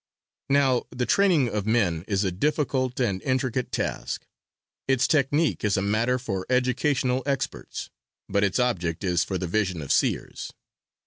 Now 0.49 0.87
the 0.89 1.05
training 1.05 1.47
of 1.49 1.67
men 1.67 2.03
is 2.07 2.23
a 2.23 2.31
difficult 2.31 2.99
and 2.99 3.21
intricate 3.21 3.71
task. 3.71 4.25
Its 4.87 5.07
technique 5.07 5.63
is 5.63 5.77
a 5.77 5.81
matter 5.83 6.17
for 6.17 6.43
educational 6.49 7.21
experts, 7.27 7.91
but 8.27 8.43
its 8.43 8.57
object 8.57 9.03
is 9.03 9.23
for 9.23 9.37
the 9.37 9.45
vision 9.45 9.79
of 9.79 9.91
seers. 9.91 10.53